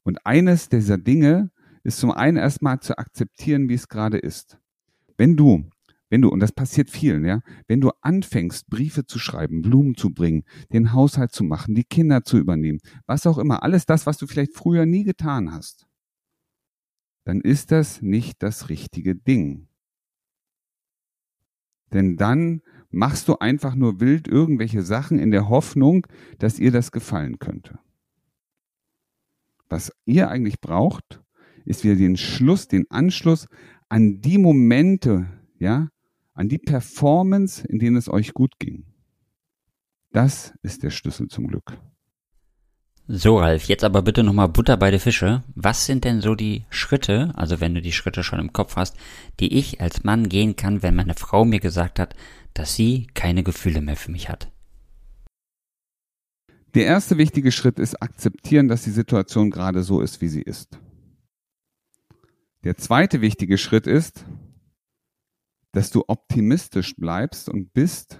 Und 0.02 0.26
eines 0.26 0.68
dieser 0.68 0.98
Dinge 0.98 1.50
ist 1.86 1.98
zum 1.98 2.10
einen 2.10 2.36
erstmal 2.36 2.80
zu 2.80 2.98
akzeptieren, 2.98 3.68
wie 3.68 3.74
es 3.74 3.88
gerade 3.88 4.18
ist. 4.18 4.58
Wenn 5.16 5.36
du, 5.36 5.70
wenn 6.10 6.20
du, 6.20 6.28
und 6.28 6.40
das 6.40 6.50
passiert 6.50 6.90
vielen, 6.90 7.24
ja, 7.24 7.42
wenn 7.68 7.80
du 7.80 7.90
anfängst, 8.00 8.68
Briefe 8.68 9.06
zu 9.06 9.20
schreiben, 9.20 9.62
Blumen 9.62 9.96
zu 9.96 10.12
bringen, 10.12 10.42
den 10.72 10.92
Haushalt 10.92 11.30
zu 11.30 11.44
machen, 11.44 11.76
die 11.76 11.84
Kinder 11.84 12.24
zu 12.24 12.38
übernehmen, 12.38 12.80
was 13.06 13.24
auch 13.26 13.38
immer, 13.38 13.62
alles 13.62 13.86
das, 13.86 14.04
was 14.04 14.18
du 14.18 14.26
vielleicht 14.26 14.54
früher 14.54 14.84
nie 14.84 15.04
getan 15.04 15.52
hast, 15.52 15.86
dann 17.24 17.40
ist 17.40 17.70
das 17.70 18.02
nicht 18.02 18.42
das 18.42 18.68
richtige 18.68 19.14
Ding. 19.14 19.68
Denn 21.92 22.16
dann 22.16 22.62
machst 22.90 23.28
du 23.28 23.38
einfach 23.38 23.76
nur 23.76 24.00
wild 24.00 24.26
irgendwelche 24.26 24.82
Sachen 24.82 25.20
in 25.20 25.30
der 25.30 25.48
Hoffnung, 25.48 26.04
dass 26.38 26.58
ihr 26.58 26.72
das 26.72 26.90
gefallen 26.90 27.38
könnte. 27.38 27.78
Was 29.68 29.92
ihr 30.04 30.28
eigentlich 30.28 30.60
braucht, 30.60 31.22
ist 31.66 31.84
wieder 31.84 31.96
den 31.96 32.16
Schluss, 32.16 32.68
den 32.68 32.90
Anschluss 32.90 33.46
an 33.88 34.20
die 34.20 34.38
Momente, 34.38 35.26
ja, 35.58 35.88
an 36.34 36.48
die 36.48 36.58
Performance, 36.58 37.66
in 37.66 37.78
denen 37.78 37.96
es 37.96 38.08
euch 38.08 38.34
gut 38.34 38.58
ging. 38.58 38.84
Das 40.12 40.54
ist 40.62 40.82
der 40.82 40.90
Schlüssel 40.90 41.28
zum 41.28 41.46
Glück. 41.46 41.78
So, 43.08 43.38
Ralf, 43.38 43.64
jetzt 43.68 43.84
aber 43.84 44.02
bitte 44.02 44.24
nochmal 44.24 44.48
Butter 44.48 44.76
bei 44.76 44.90
den 44.90 44.98
Fische. 44.98 45.44
Was 45.54 45.86
sind 45.86 46.04
denn 46.04 46.20
so 46.20 46.34
die 46.34 46.64
Schritte, 46.70 47.32
also 47.36 47.60
wenn 47.60 47.74
du 47.74 47.80
die 47.80 47.92
Schritte 47.92 48.24
schon 48.24 48.40
im 48.40 48.52
Kopf 48.52 48.74
hast, 48.74 48.96
die 49.38 49.56
ich 49.56 49.80
als 49.80 50.02
Mann 50.02 50.28
gehen 50.28 50.56
kann, 50.56 50.82
wenn 50.82 50.96
meine 50.96 51.14
Frau 51.14 51.44
mir 51.44 51.60
gesagt 51.60 52.00
hat, 52.00 52.16
dass 52.52 52.74
sie 52.74 53.06
keine 53.14 53.44
Gefühle 53.44 53.80
mehr 53.80 53.96
für 53.96 54.10
mich 54.10 54.28
hat? 54.28 54.50
Der 56.74 56.84
erste 56.84 57.16
wichtige 57.16 57.52
Schritt 57.52 57.78
ist 57.78 58.02
akzeptieren, 58.02 58.66
dass 58.66 58.82
die 58.82 58.90
Situation 58.90 59.50
gerade 59.50 59.84
so 59.84 60.00
ist, 60.00 60.20
wie 60.20 60.28
sie 60.28 60.42
ist. 60.42 60.78
Der 62.66 62.76
zweite 62.76 63.20
wichtige 63.20 63.58
Schritt 63.58 63.86
ist, 63.86 64.24
dass 65.70 65.92
du 65.92 66.02
optimistisch 66.08 66.96
bleibst 66.96 67.48
und 67.48 67.72
bist, 67.72 68.18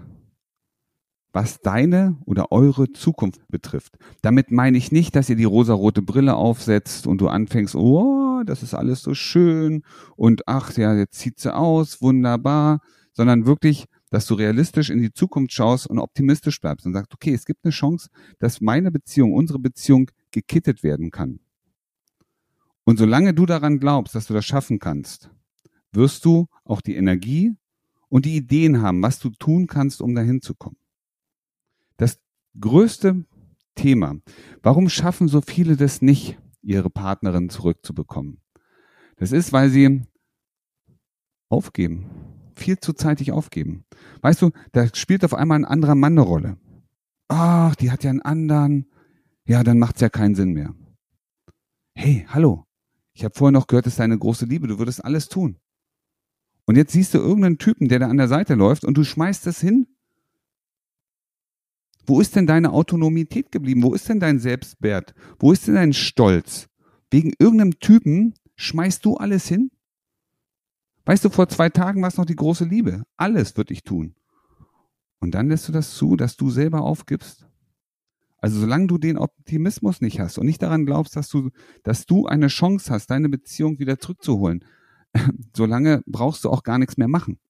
was 1.32 1.58
deine 1.62 2.16
oder 2.26 2.52
eure 2.52 2.92
Zukunft 2.92 3.40
betrifft. 3.48 3.98
Damit 4.22 4.52
meine 4.52 4.78
ich 4.78 4.92
nicht, 4.92 5.16
dass 5.16 5.28
ihr 5.28 5.34
die 5.34 5.42
rosarote 5.42 6.00
Brille 6.00 6.36
aufsetzt 6.36 7.08
und 7.08 7.20
du 7.20 7.26
anfängst, 7.26 7.74
oh, 7.74 8.44
das 8.46 8.62
ist 8.62 8.72
alles 8.72 9.02
so 9.02 9.14
schön 9.14 9.82
und 10.14 10.46
ach 10.46 10.76
ja, 10.76 10.94
jetzt 10.94 11.18
zieht 11.18 11.40
sie 11.40 11.52
aus, 11.52 12.00
wunderbar, 12.00 12.78
sondern 13.14 13.46
wirklich 13.46 13.86
dass 14.10 14.26
du 14.26 14.34
realistisch 14.34 14.90
in 14.90 15.02
die 15.02 15.12
Zukunft 15.12 15.54
schaust 15.54 15.88
und 15.88 15.98
optimistisch 15.98 16.60
bleibst 16.60 16.86
und 16.86 16.92
sagst, 16.94 17.12
okay, 17.12 17.34
es 17.34 17.46
gibt 17.46 17.64
eine 17.64 17.72
Chance, 17.72 18.08
dass 18.38 18.60
meine 18.60 18.92
Beziehung, 18.92 19.32
unsere 19.32 19.58
Beziehung 19.58 20.08
gekittet 20.30 20.84
werden 20.84 21.10
kann. 21.10 21.40
Und 22.86 22.98
solange 22.98 23.34
du 23.34 23.44
daran 23.44 23.78
glaubst, 23.78 24.14
dass 24.14 24.26
du 24.26 24.32
das 24.32 24.46
schaffen 24.46 24.78
kannst, 24.78 25.30
wirst 25.92 26.24
du 26.24 26.46
auch 26.64 26.80
die 26.80 26.96
Energie 26.96 27.54
und 28.08 28.24
die 28.24 28.36
Ideen 28.36 28.80
haben, 28.80 29.02
was 29.02 29.18
du 29.18 29.28
tun 29.28 29.66
kannst, 29.66 30.00
um 30.00 30.14
dahin 30.14 30.40
zu 30.40 30.54
kommen. 30.54 30.78
Das 31.98 32.18
größte 32.58 33.26
Thema, 33.74 34.16
warum 34.62 34.88
schaffen 34.88 35.28
so 35.28 35.42
viele 35.42 35.76
das 35.76 36.00
nicht, 36.00 36.38
ihre 36.62 36.88
Partnerin 36.88 37.50
zurückzubekommen? 37.50 38.40
Das 39.16 39.32
ist, 39.32 39.52
weil 39.52 39.68
sie 39.68 40.06
aufgeben 41.50 42.26
viel 42.58 42.78
zu 42.78 42.92
zeitig 42.92 43.32
aufgeben. 43.32 43.84
Weißt 44.22 44.42
du, 44.42 44.50
da 44.72 44.88
spielt 44.94 45.24
auf 45.24 45.34
einmal 45.34 45.58
ein 45.58 45.64
anderer 45.64 45.94
Mann 45.94 46.14
eine 46.14 46.22
Rolle. 46.22 46.56
Ach, 47.28 47.74
die 47.76 47.90
hat 47.90 48.04
ja 48.04 48.10
einen 48.10 48.22
anderen. 48.22 48.90
Ja, 49.46 49.62
dann 49.62 49.78
macht's 49.78 50.00
ja 50.00 50.08
keinen 50.08 50.34
Sinn 50.34 50.52
mehr. 50.52 50.74
Hey, 51.94 52.26
hallo. 52.28 52.65
Ich 53.16 53.24
habe 53.24 53.34
vorher 53.34 53.52
noch 53.52 53.66
gehört, 53.66 53.86
es 53.86 53.94
ist 53.94 53.98
deine 53.98 54.18
große 54.18 54.44
Liebe, 54.44 54.68
du 54.68 54.78
würdest 54.78 55.02
alles 55.02 55.30
tun. 55.30 55.56
Und 56.66 56.76
jetzt 56.76 56.92
siehst 56.92 57.14
du 57.14 57.18
irgendeinen 57.18 57.56
Typen, 57.56 57.88
der 57.88 57.98
da 57.98 58.08
an 58.08 58.18
der 58.18 58.28
Seite 58.28 58.54
läuft 58.54 58.84
und 58.84 58.94
du 58.94 59.04
schmeißt 59.04 59.46
das 59.46 59.58
hin. 59.58 59.86
Wo 62.06 62.20
ist 62.20 62.36
denn 62.36 62.46
deine 62.46 62.72
Autonomität 62.72 63.50
geblieben? 63.50 63.82
Wo 63.82 63.94
ist 63.94 64.06
denn 64.10 64.20
dein 64.20 64.38
Selbstwert? 64.38 65.14
Wo 65.38 65.50
ist 65.50 65.66
denn 65.66 65.76
dein 65.76 65.94
Stolz? 65.94 66.68
Wegen 67.10 67.32
irgendeinem 67.38 67.78
Typen 67.78 68.34
schmeißt 68.56 69.02
du 69.06 69.16
alles 69.16 69.48
hin? 69.48 69.70
Weißt 71.06 71.24
du, 71.24 71.30
vor 71.30 71.48
zwei 71.48 71.70
Tagen 71.70 72.02
war 72.02 72.08
es 72.08 72.18
noch 72.18 72.26
die 72.26 72.36
große 72.36 72.66
Liebe. 72.66 73.04
Alles 73.16 73.56
würde 73.56 73.72
ich 73.72 73.82
tun. 73.82 74.14
Und 75.20 75.30
dann 75.34 75.48
lässt 75.48 75.66
du 75.68 75.72
das 75.72 75.94
zu, 75.94 76.16
dass 76.16 76.36
du 76.36 76.50
selber 76.50 76.82
aufgibst? 76.82 77.45
Also 78.46 78.60
solange 78.60 78.86
du 78.86 78.96
den 78.96 79.18
Optimismus 79.18 80.00
nicht 80.00 80.20
hast 80.20 80.38
und 80.38 80.46
nicht 80.46 80.62
daran 80.62 80.86
glaubst, 80.86 81.16
dass 81.16 81.28
du, 81.28 81.50
dass 81.82 82.06
du 82.06 82.26
eine 82.26 82.46
Chance 82.46 82.92
hast, 82.92 83.08
deine 83.08 83.28
Beziehung 83.28 83.80
wieder 83.80 83.98
zurückzuholen, 83.98 84.64
solange 85.56 86.04
brauchst 86.06 86.44
du 86.44 86.50
auch 86.50 86.62
gar 86.62 86.78
nichts 86.78 86.96
mehr 86.96 87.08
machen. 87.08 87.40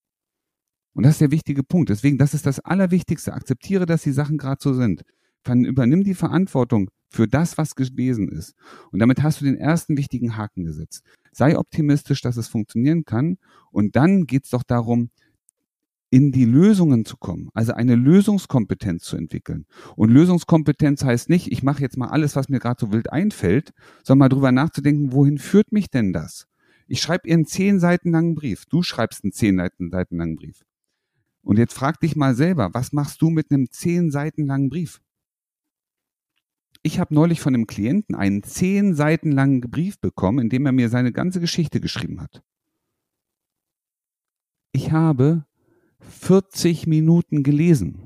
Und 0.94 1.02
das 1.02 1.16
ist 1.16 1.20
der 1.20 1.30
wichtige 1.30 1.62
Punkt. 1.62 1.90
Deswegen, 1.90 2.16
das 2.16 2.32
ist 2.32 2.46
das 2.46 2.60
Allerwichtigste. 2.60 3.34
Akzeptiere, 3.34 3.84
dass 3.84 4.04
die 4.04 4.12
Sachen 4.12 4.38
gerade 4.38 4.56
so 4.58 4.72
sind. 4.72 5.02
Übernimm 5.46 6.02
die 6.02 6.14
Verantwortung 6.14 6.88
für 7.10 7.28
das, 7.28 7.58
was 7.58 7.74
gewesen 7.74 8.30
ist. 8.30 8.54
Und 8.90 9.00
damit 9.00 9.22
hast 9.22 9.42
du 9.42 9.44
den 9.44 9.58
ersten 9.58 9.98
wichtigen 9.98 10.38
Haken 10.38 10.64
gesetzt. 10.64 11.04
Sei 11.30 11.58
optimistisch, 11.58 12.22
dass 12.22 12.38
es 12.38 12.48
funktionieren 12.48 13.04
kann. 13.04 13.36
Und 13.70 13.96
dann 13.96 14.24
geht 14.24 14.44
es 14.44 14.50
doch 14.50 14.62
darum, 14.62 15.10
in 16.16 16.32
die 16.32 16.46
Lösungen 16.46 17.04
zu 17.04 17.18
kommen, 17.18 17.50
also 17.52 17.74
eine 17.74 17.94
Lösungskompetenz 17.94 19.02
zu 19.02 19.18
entwickeln. 19.18 19.66
Und 19.96 20.08
Lösungskompetenz 20.08 21.04
heißt 21.04 21.28
nicht, 21.28 21.52
ich 21.52 21.62
mache 21.62 21.82
jetzt 21.82 21.98
mal 21.98 22.08
alles, 22.08 22.36
was 22.36 22.48
mir 22.48 22.58
gerade 22.58 22.80
so 22.80 22.90
wild 22.90 23.12
einfällt, 23.12 23.74
sondern 24.02 24.20
mal 24.20 24.28
drüber 24.30 24.50
nachzudenken, 24.50 25.12
wohin 25.12 25.36
führt 25.36 25.72
mich 25.72 25.90
denn 25.90 26.14
das? 26.14 26.46
Ich 26.88 27.02
schreibe 27.02 27.28
ihr 27.28 27.34
einen 27.34 27.44
zehn 27.44 27.80
Seiten 27.80 28.12
langen 28.12 28.34
Brief. 28.34 28.64
Du 28.64 28.82
schreibst 28.82 29.24
einen 29.24 29.32
zehn 29.32 29.58
Seiten 29.58 29.90
langen 29.90 30.36
Brief. 30.36 30.64
Und 31.42 31.58
jetzt 31.58 31.74
frag 31.74 32.00
dich 32.00 32.16
mal 32.16 32.34
selber, 32.34 32.72
was 32.72 32.92
machst 32.92 33.20
du 33.20 33.28
mit 33.28 33.50
einem 33.50 33.70
zehn 33.70 34.10
Seiten 34.10 34.46
langen 34.46 34.70
Brief? 34.70 35.02
Ich 36.82 36.98
habe 36.98 37.14
neulich 37.14 37.42
von 37.42 37.54
einem 37.54 37.66
Klienten 37.66 38.14
einen 38.14 38.42
zehn 38.42 38.94
Seiten 38.94 39.32
langen 39.32 39.60
Brief 39.60 40.00
bekommen, 40.00 40.38
in 40.38 40.48
dem 40.48 40.64
er 40.64 40.72
mir 40.72 40.88
seine 40.88 41.12
ganze 41.12 41.40
Geschichte 41.40 41.78
geschrieben 41.78 42.22
hat. 42.22 42.42
Ich 44.72 44.92
habe 44.92 45.44
40 46.08 46.86
Minuten 46.86 47.42
gelesen. 47.42 47.98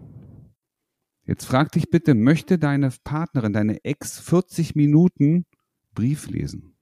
Jetzt 1.24 1.44
frag 1.44 1.70
dich 1.72 1.90
bitte, 1.90 2.14
möchte 2.14 2.58
deine 2.58 2.90
Partnerin, 3.04 3.52
deine 3.52 3.84
Ex 3.84 4.18
40 4.18 4.74
Minuten 4.74 5.46
Brief 5.94 6.28
lesen? 6.28 6.74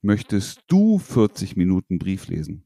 Möchtest 0.00 0.62
du 0.68 0.98
40 0.98 1.56
Minuten 1.56 1.98
Brief 1.98 2.28
lesen? 2.28 2.64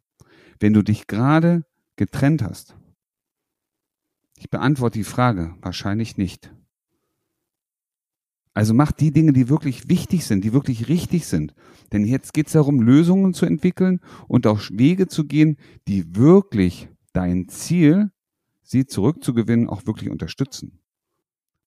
Wenn 0.61 0.73
du 0.73 0.83
dich 0.83 1.07
gerade 1.07 1.65
getrennt 1.97 2.43
hast? 2.43 2.77
Ich 4.37 4.51
beantworte 4.51 4.99
die 4.99 5.05
Frage 5.05 5.57
wahrscheinlich 5.61 6.17
nicht. 6.17 6.55
Also 8.55 8.75
mach 8.75 8.93
die 8.93 9.13
Dinge, 9.13 9.33
die 9.33 9.49
wirklich 9.49 9.89
wichtig 9.89 10.27
sind, 10.27 10.45
die 10.45 10.53
wirklich 10.53 10.89
richtig 10.89 11.27
sind. 11.27 11.55
Denn 11.93 12.05
jetzt 12.05 12.35
geht 12.35 12.49
es 12.49 12.53
darum, 12.53 12.83
Lösungen 12.83 13.33
zu 13.33 13.47
entwickeln 13.47 14.01
und 14.29 14.47
auch 14.47 14.61
Wege 14.71 15.09
zu 15.09 15.25
gehen, 15.25 15.57
die 15.89 16.15
wirklich 16.15 16.89
dein 17.13 17.49
Ziel, 17.49 18.11
sie 18.63 18.87
zurückzugewinnen, 18.87 19.69
auch 19.69 19.87
wirklich 19.87 20.11
unterstützen. 20.11 20.81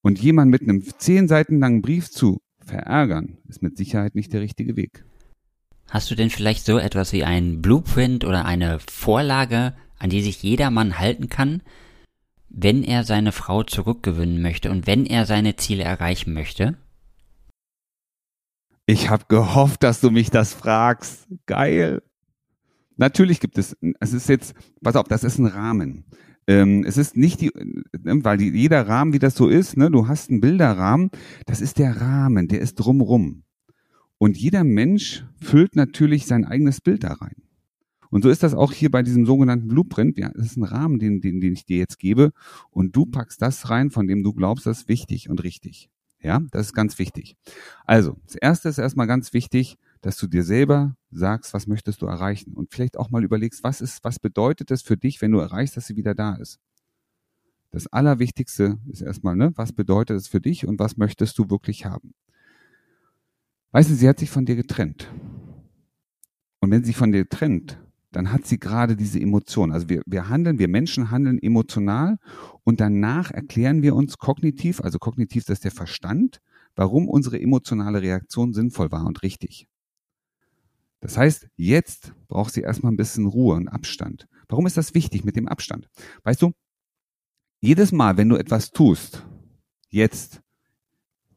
Und 0.02 0.22
jemand 0.22 0.52
mit 0.52 0.62
einem 0.62 0.84
zehn 0.84 1.28
Seiten 1.28 1.60
langen 1.60 1.82
Brief 1.82 2.12
zu 2.12 2.42
verärgern, 2.60 3.38
ist 3.48 3.62
mit 3.62 3.78
Sicherheit 3.78 4.16
nicht 4.16 4.34
der 4.34 4.42
richtige 4.42 4.75
Weg. 4.75 5.06
Hast 5.90 6.10
du 6.10 6.16
denn 6.16 6.30
vielleicht 6.30 6.66
so 6.66 6.78
etwas 6.78 7.14
wie 7.14 7.24
ein 7.24 7.62
Blueprint 7.62 8.25
oder 8.25 8.46
eine 8.46 8.80
Vorlage, 8.80 9.75
an 10.00 10.10
die 10.10 10.22
sich 10.22 10.42
jedermann 10.44 11.00
halten 11.00 11.30
kann, 11.30 11.62
wenn 12.50 12.84
er 12.84 13.04
seine 13.04 13.32
Frau 13.32 13.64
zurückgewinnen 13.64 14.42
möchte 14.42 14.72
und 14.72 14.88
wenn 14.88 15.06
er 15.06 15.25
seine 15.25 15.56
Ziele 15.56 15.84
erreichen 15.84 16.34
möchte? 16.34 16.78
Ich 18.86 19.10
habe 19.10 19.25
gehofft, 19.28 19.84
dass 19.84 20.02
du 20.02 20.12
mich 20.12 20.30
das 20.30 20.54
fragst. 20.54 21.28
Geil. 21.46 22.02
Natürlich 22.98 23.40
gibt 23.40 23.58
es, 23.58 23.75
es 24.00 24.14
ist 24.14 24.30
jetzt, 24.30 24.54
pass 24.82 24.96
auf, 24.96 25.08
das 25.08 25.24
ist 25.24 25.38
ein 25.38 25.46
Rahmen. 25.46 26.06
Ähm, 26.48 26.84
es 26.86 26.98
ist 26.98 27.18
nicht 27.18 27.42
die, 27.42 27.52
ne, 27.56 28.24
weil 28.24 28.38
die, 28.38 28.50
jeder 28.50 28.88
Rahmen, 28.88 29.14
wie 29.14 29.20
das 29.20 29.36
so 29.36 29.48
ist, 29.48 29.78
ne, 29.78 29.90
du 29.90 30.08
hast 30.08 30.30
einen 30.30 30.42
Bilderrahmen, 30.42 31.10
das 31.46 31.62
ist 31.62 31.80
der 31.80 32.00
Rahmen, 32.00 32.48
der 32.48 32.62
ist 32.62 32.75
drumrum. 32.75 33.44
Und 34.18 34.38
jeder 34.38 34.64
Mensch 34.64 35.25
füllt 35.42 35.75
natürlich 35.75 36.25
sein 36.25 36.46
eigenes 36.46 36.82
Bild 36.82 37.04
da 37.04 37.14
rein. 37.14 37.36
Und 38.12 38.24
so 38.24 38.30
ist 38.30 38.44
das 38.44 38.54
auch 38.54 38.72
hier 38.72 38.92
bei 38.92 39.04
diesem 39.04 39.25
sogenannten 39.25 39.68
Blueprint. 39.68 40.18
Ja, 40.18 40.32
das 40.34 40.46
ist 40.46 40.58
ein 40.58 40.64
Rahmen, 40.64 41.00
den, 41.00 41.20
den, 41.20 41.42
den 41.42 41.54
ich 41.54 41.66
dir 41.66 41.78
jetzt 41.78 42.00
gebe. 42.00 42.32
Und 42.70 42.96
du 42.96 43.06
packst 43.06 43.42
das 43.42 43.70
rein, 43.70 43.90
von 43.90 44.08
dem 44.08 44.24
du 44.24 44.32
glaubst, 44.32 44.66
das 44.66 44.82
ist 44.82 44.88
wichtig 44.88 45.30
und 45.30 45.44
richtig. 45.44 45.90
Ja, 46.22 46.42
das 46.52 46.68
ist 46.68 46.74
ganz 46.74 46.98
wichtig. 46.98 47.36
Also, 47.86 48.18
das 48.25 48.36
erste 48.36 48.70
ist 48.70 48.78
erstmal 48.78 49.08
ganz 49.08 49.34
wichtig, 49.34 49.78
dass 50.05 50.17
du 50.17 50.27
dir 50.27 50.43
selber 50.43 50.95
sagst, 51.09 51.55
was 51.55 51.65
möchtest 51.65 52.00
du 52.03 52.05
erreichen 52.05 52.53
und 52.53 52.71
vielleicht 52.71 52.95
auch 52.95 53.09
mal 53.09 53.24
überlegst, 53.24 53.63
was 53.63 53.81
ist, 53.81 54.03
was 54.03 54.19
bedeutet 54.19 54.69
es 54.69 54.83
für 54.83 54.97
dich, 54.97 55.19
wenn 55.19 55.31
du 55.31 55.39
erreichst, 55.39 55.77
dass 55.77 55.88
sie 55.88 55.95
wieder 55.95 56.13
da 56.13 56.35
ist. 56.35 56.59
Das 57.71 57.88
Allerwichtigste 57.88 58.77
ist 58.88 59.01
erstmal, 59.01 59.35
ne, 59.35 59.51
was 59.55 59.74
bedeutet 59.74 60.17
es 60.17 60.27
für 60.27 60.39
dich 60.39 60.67
und 60.67 60.77
was 60.77 60.97
möchtest 60.97 61.39
du 61.39 61.50
wirklich 61.50 61.88
haben? 61.88 62.13
Weißt 63.71 63.89
du, 63.89 63.95
sie 63.95 64.07
hat 64.07 64.19
sich 64.19 64.29
von 64.29 64.45
dir 64.45 64.55
getrennt. 64.55 65.12
Und 66.59 66.69
wenn 66.69 66.83
sie 66.83 66.89
sich 66.89 66.97
von 66.97 67.12
dir 67.12 67.27
trennt, 67.27 67.79
dann 68.12 68.31
hat 68.31 68.45
sie 68.45 68.59
gerade 68.59 68.95
diese 68.95 69.19
Emotion. 69.19 69.71
Also 69.71 69.89
wir, 69.89 70.03
wir 70.05 70.29
handeln, 70.29 70.59
wir 70.59 70.67
Menschen 70.67 71.09
handeln 71.09 71.39
emotional 71.41 72.19
und 72.63 72.79
danach 72.79 73.31
erklären 73.31 73.81
wir 73.81 73.95
uns 73.95 74.19
kognitiv, 74.19 74.81
also 74.81 75.00
kognitiv, 75.00 75.45
das 75.45 75.55
ist 75.55 75.63
der 75.63 75.71
Verstand, 75.71 76.41
warum 76.75 77.09
unsere 77.09 77.41
emotionale 77.41 78.03
Reaktion 78.03 78.53
sinnvoll 78.53 78.91
war 78.91 79.07
und 79.07 79.24
richtig. 79.24 79.67
Das 81.05 81.19
heißt, 81.19 81.50
jetzt 81.55 82.15
braucht 82.27 82.51
sie 82.51 82.62
erstmal 82.62 82.91
ein 82.91 82.97
bisschen 82.97 83.27
Ruhe 83.27 83.55
und 83.55 83.67
Abstand. 83.67 84.27
Warum 84.50 84.65
ist 84.65 84.75
das 84.75 84.95
wichtig 84.95 85.24
mit 85.24 85.35
dem 85.35 85.47
Abstand? 85.47 85.88
Weißt 86.24 86.41
du, 86.41 86.53
jedes 87.62 87.91
Mal, 87.91 88.17
wenn 88.17 88.27
du 88.27 88.38
etwas 88.38 88.71
tust, 88.71 89.24
jetzt, 89.91 90.41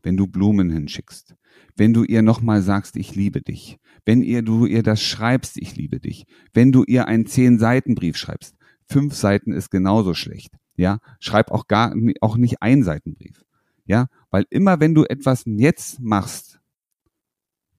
wenn 0.02 0.16
du 0.16 0.26
Blumen 0.26 0.70
hinschickst, 0.70 1.34
wenn 1.76 1.92
du 1.92 2.02
ihr 2.02 2.22
nochmal 2.22 2.62
sagst, 2.62 2.96
ich 2.96 3.14
liebe 3.14 3.42
dich, 3.42 3.78
wenn 4.06 4.22
ihr, 4.22 4.40
du 4.40 4.64
ihr 4.64 4.82
das 4.82 5.02
schreibst, 5.02 5.58
ich 5.58 5.76
liebe 5.76 6.00
dich, 6.00 6.24
wenn 6.54 6.72
du 6.72 6.82
ihr 6.84 7.06
einen 7.06 7.26
zehn 7.26 7.58
Seiten 7.58 7.94
Brief 7.94 8.16
schreibst, 8.16 8.56
fünf 8.86 9.12
Seiten 9.12 9.52
ist 9.52 9.70
genauso 9.70 10.14
schlecht, 10.14 10.54
ja, 10.76 10.98
schreib 11.20 11.50
auch 11.50 11.66
gar, 11.66 11.94
auch 12.22 12.38
nicht 12.38 12.62
ein 12.62 12.84
Seitenbrief, 12.84 13.44
ja, 13.84 14.06
weil 14.30 14.46
immer 14.48 14.80
wenn 14.80 14.94
du 14.94 15.04
etwas 15.04 15.42
jetzt 15.44 16.00
machst, 16.00 16.47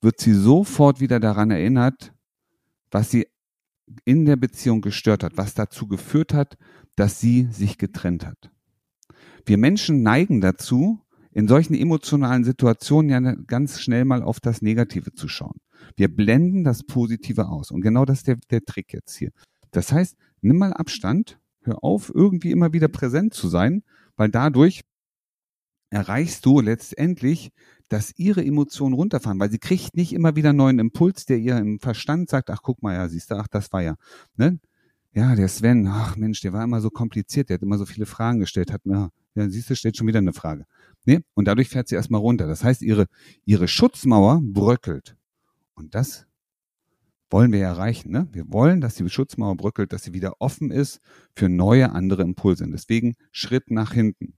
wird 0.01 0.19
sie 0.19 0.33
sofort 0.33 0.99
wieder 0.99 1.19
daran 1.19 1.51
erinnert, 1.51 2.13
was 2.91 3.11
sie 3.11 3.27
in 4.05 4.25
der 4.25 4.35
Beziehung 4.35 4.81
gestört 4.81 5.23
hat, 5.23 5.37
was 5.37 5.53
dazu 5.53 5.87
geführt 5.87 6.33
hat, 6.33 6.57
dass 6.95 7.19
sie 7.19 7.47
sich 7.51 7.77
getrennt 7.77 8.25
hat. 8.25 8.51
Wir 9.45 9.57
Menschen 9.57 10.03
neigen 10.03 10.41
dazu, 10.41 11.01
in 11.31 11.47
solchen 11.47 11.75
emotionalen 11.75 12.43
Situationen 12.43 13.09
ja 13.09 13.35
ganz 13.47 13.79
schnell 13.79 14.05
mal 14.05 14.23
auf 14.23 14.39
das 14.39 14.61
Negative 14.61 15.13
zu 15.13 15.27
schauen. 15.27 15.59
Wir 15.95 16.13
blenden 16.13 16.63
das 16.63 16.83
Positive 16.83 17.47
aus. 17.47 17.71
Und 17.71 17.81
genau 17.81 18.05
das 18.05 18.19
ist 18.19 18.27
der, 18.27 18.37
der 18.49 18.65
Trick 18.65 18.93
jetzt 18.93 19.15
hier. 19.15 19.31
Das 19.71 19.91
heißt, 19.91 20.17
nimm 20.41 20.57
mal 20.57 20.73
Abstand, 20.73 21.39
hör 21.61 21.83
auf, 21.83 22.11
irgendwie 22.13 22.51
immer 22.51 22.73
wieder 22.73 22.87
präsent 22.87 23.33
zu 23.33 23.47
sein, 23.47 23.83
weil 24.15 24.29
dadurch 24.29 24.81
erreichst 25.89 26.45
du 26.45 26.61
letztendlich, 26.61 27.51
dass 27.89 28.13
ihre 28.17 28.45
Emotionen 28.45 28.93
runterfahren, 28.93 29.39
weil 29.39 29.51
sie 29.51 29.59
kriegt 29.59 29.95
nicht 29.95 30.13
immer 30.13 30.35
wieder 30.35 30.49
einen 30.49 30.57
neuen 30.57 30.79
Impuls, 30.79 31.25
der 31.25 31.37
ihr 31.37 31.57
im 31.57 31.79
Verstand 31.79 32.29
sagt, 32.29 32.49
ach 32.49 32.61
guck 32.61 32.81
mal, 32.81 32.93
ja, 32.93 33.07
siehst 33.09 33.31
du, 33.31 33.35
ach, 33.35 33.47
das 33.47 33.71
war 33.73 33.81
ja, 33.81 33.95
ne? 34.37 34.59
Ja, 35.11 35.35
der 35.35 35.47
Sven, 35.47 35.87
ach 35.87 36.15
Mensch, 36.17 36.41
der 36.41 36.53
war 36.53 36.63
immer 36.63 36.81
so 36.81 36.91
kompliziert, 36.91 37.49
der 37.49 37.55
hat 37.55 37.63
immer 37.63 37.79
so 37.79 37.85
viele 37.87 38.05
Fragen 38.05 38.39
gestellt, 38.39 38.71
hat 38.71 38.85
mir, 38.85 39.09
ja, 39.33 39.49
siehst 39.49 39.69
du, 39.69 39.75
stellt 39.75 39.97
schon 39.97 40.05
wieder 40.05 40.19
eine 40.19 40.33
Frage. 40.33 40.65
Ne? 41.05 41.23
Und 41.33 41.47
dadurch 41.47 41.69
fährt 41.69 41.87
sie 41.87 41.95
erstmal 41.95 42.21
runter. 42.21 42.45
Das 42.45 42.63
heißt, 42.63 42.83
ihre, 42.83 43.07
ihre 43.43 43.67
Schutzmauer 43.67 44.39
bröckelt. 44.43 45.15
Und 45.73 45.95
das 45.95 46.27
wollen 47.31 47.51
wir 47.51 47.61
erreichen. 47.61 48.11
Ne? 48.11 48.27
Wir 48.31 48.51
wollen, 48.51 48.81
dass 48.81 48.95
die 48.95 49.09
Schutzmauer 49.09 49.55
bröckelt, 49.55 49.93
dass 49.93 50.03
sie 50.03 50.13
wieder 50.13 50.33
offen 50.39 50.71
ist 50.71 50.99
für 51.35 51.49
neue, 51.49 51.91
andere 51.91 52.21
Impulse. 52.21 52.63
Und 52.63 52.71
deswegen 52.71 53.15
Schritt 53.31 53.71
nach 53.71 53.93
hinten. 53.93 54.33